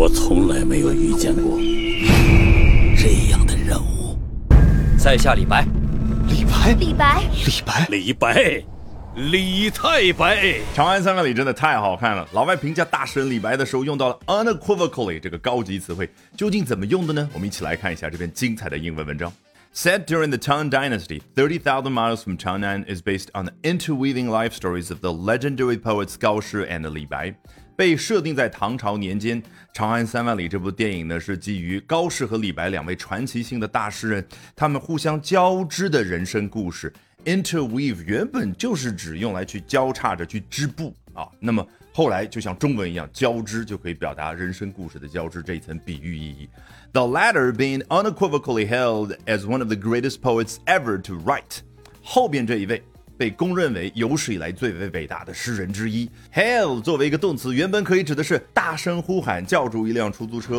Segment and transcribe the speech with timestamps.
[0.00, 1.58] 我从来没有遇见过
[2.96, 4.18] 这样的人物。
[4.98, 5.62] 在下李白。
[6.26, 8.64] 李白，李白，李白，李白，
[9.30, 10.54] 李太白。
[10.74, 12.26] 长安三万里真的太好看了。
[12.32, 17.28] 老外评价大诗人李白的时候用到了 unequivocally 这个高级词汇，究竟怎么用的呢？
[17.34, 19.30] 我们一起来看一下这篇精彩的英文文章。
[19.71, 24.89] Set during the Tang Dynasty, 30,000 miles from Chang'an is based on the interweaving life stories
[24.89, 27.35] of the legendary poets Gao Shi and Li Bai.
[27.75, 29.43] 被设定在唐朝年间，《
[29.73, 36.93] 长安三万里》这部电影呢，是基于高适和李白两位传奇性的大诗人，他们互相交织的人生故事。
[37.25, 46.48] Interweave 原本就是指用来去交叉着去织布 啊，那么后来就像中文一样，交织就可以表达人生故事的交织这一层比喻意义。
[46.92, 51.58] The latter being unequivocally held as one of the greatest poets ever to write，
[52.02, 52.82] 后边这一位。
[53.18, 56.08] 被公认为有史以来最为伟大的诗人之一。
[56.32, 60.58] Hail 作为一个动词，原本可以指的是大声呼喊、叫住一辆出租车，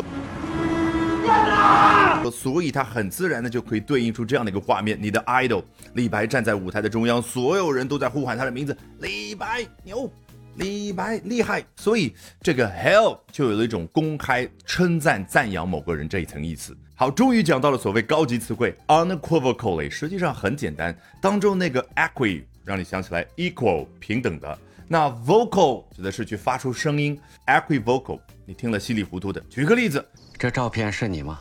[2.30, 10.08] 所以它很自然的就可以对应出这样的一个画面：你的 idol 李白站在舞台的中央，所有人都在呼喊他的名字，李白牛，
[10.56, 11.64] 李白厉害。
[11.76, 16.76] 所以这个 hell 就有了一种公开称赞、赞扬某个人这一层意思。
[16.94, 22.44] 好，终于讲到了所谓高级词汇 unequivocally，实际上很简单，当中那个 equi。
[22.64, 29.40] 让你想起来 equal 平等的，那 vocal 指的是去发出声音，equivocal 你听了稀里糊涂的。
[29.50, 31.40] 举个例子，这照片是你吗？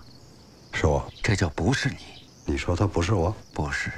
[0.73, 1.07] 是我。
[1.21, 1.97] 这就不是你。
[2.43, 3.35] 你说他不是我？
[3.53, 3.91] 不是。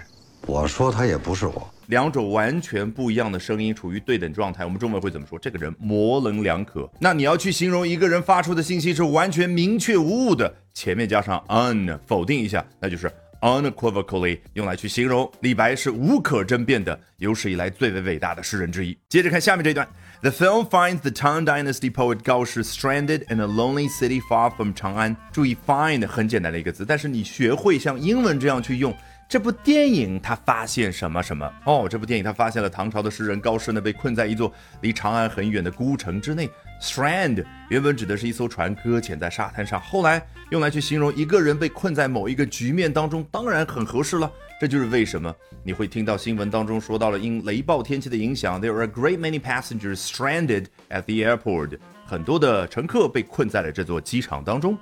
[0.45, 1.69] 我说他也不是我。
[1.87, 5.37] 两种完全不一样的声音处于对等状态，我们中文会怎么说？
[5.39, 6.89] 这个人模棱两可。
[6.99, 13.11] 那你要去形容一个人发出的信息是完全明确无误的，前面加上 un 否定一下，那就是。
[13.43, 18.97] unequivocally 用来去形容李白是无可争辩的有史以来最为伟大的诗人之一。
[19.09, 19.85] 接着看下面这一段
[20.21, 24.71] ：The film finds the Tang Dynasty poet Gao Shi stranded in a lonely city far from
[24.71, 25.17] Chang'an。
[25.33, 28.95] 注意，find 很简单的一个字，但是你学会像英文这样去用。
[29.33, 31.51] 这部电影他发现什么什么？
[31.65, 36.47] 哦，这部电影他发现了唐朝的诗人高适呢被困在一座离长安很远的孤城之内。
[36.79, 44.31] Strand 原本指的是一艘船搁浅在沙滩上，后来用来去形容一个人被困在某一个局面当中，当然很合适了。
[44.61, 54.77] 这就是为什么你会听到新闻当中说到了因雷暴天气的影响，there are a great many passengers stranded at the airport，很多的乘客被困在了这座机场当中。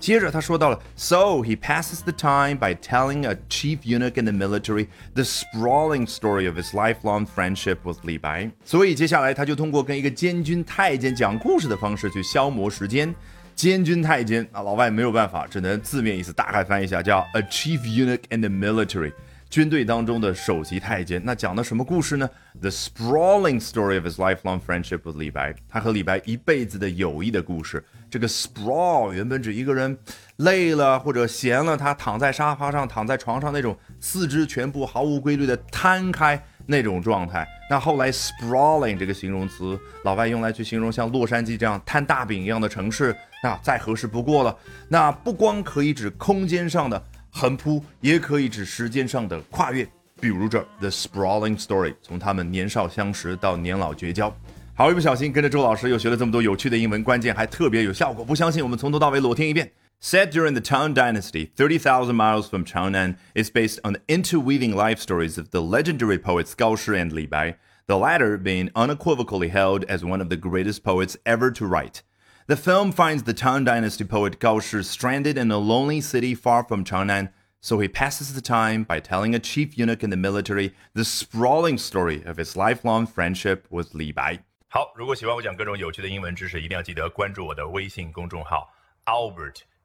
[0.00, 6.06] 接着他说到了，So he passes the time by telling a chief eunuch in the military the sprawling
[6.06, 8.50] story of his lifelong friendship with 李白。
[8.64, 13.14] 所以接下来他就通过跟一个监军太监讲故事的方式去消磨时间。
[13.54, 19.12] 监军太监啊，老外没有办法，只能字面意思大概翻译一下，叫 a chief eunuch in the military。
[19.50, 22.30] 军队当中的首席太监，那讲的什么故事呢
[22.60, 27.84] ？The sprawling story of his lifelong friendship with 李白，他和李白一辈子的友谊的故事。
[28.08, 29.98] 这个 sprawl 原本指一个人
[30.36, 37.44] 累了或者闲了，他躺在沙发上、躺在床上那种四肢全部毫无规律的摊开那种状态。
[37.68, 44.56] 那后来 sprawling 这个形容词，老外用来去形容像洛杉矶这样摊大饼一样的城市，那再合适不过了。
[44.88, 47.02] 那不光可以指空间上的。
[47.39, 49.87] 横铺也可以指时间上的跨越，
[50.19, 54.35] 比如这 The sprawling story，从他们年少相识到年老绝交。
[54.73, 58.25] 好，一不小心跟着周老师又学了这么多有趣的英文，关键还特别有效果。
[58.25, 59.71] 不相信，我们从头到尾裸听一遍。
[60.01, 65.37] Set during the Tang Dynasty, 30,000 miles from Chang'an, is based on the interweaving life stories
[65.37, 67.55] of the legendary poets Gao Shi and Li Bai,
[67.87, 72.03] the latter being unequivocally held as one of the greatest poets ever to write.
[72.47, 76.63] The film finds the Tang Dynasty poet Gao Shi stranded in a lonely city far
[76.63, 80.75] from Chang'an, so he passes the time by telling a chief eunuch in the military
[80.93, 84.39] the sprawling story of his lifelong friendship with Li Bai.
[84.67, 88.69] 好，如果喜欢我讲各种有趣的英文知识，一定要记得关注我的微信公众号
[89.05, 89.61] Albert